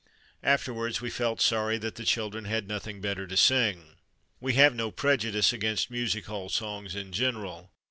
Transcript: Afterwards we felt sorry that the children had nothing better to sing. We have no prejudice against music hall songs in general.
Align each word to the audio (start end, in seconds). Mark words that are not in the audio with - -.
Afterwards 0.41 0.99
we 0.99 1.11
felt 1.11 1.39
sorry 1.41 1.77
that 1.77 1.93
the 1.93 2.03
children 2.05 2.45
had 2.45 2.67
nothing 2.67 3.01
better 3.01 3.27
to 3.27 3.37
sing. 3.37 3.97
We 4.39 4.55
have 4.55 4.73
no 4.73 4.89
prejudice 4.89 5.53
against 5.53 5.91
music 5.91 6.25
hall 6.25 6.49
songs 6.49 6.95
in 6.95 7.11
general. 7.11 7.69